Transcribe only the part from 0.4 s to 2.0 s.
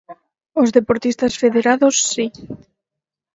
Os deportistas federados